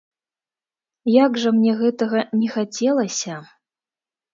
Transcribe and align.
Як 1.23 1.37
жа 1.45 1.53
мне 1.59 1.77
гэтага 1.85 2.27
не 2.43 2.49
хацелася. 2.59 3.33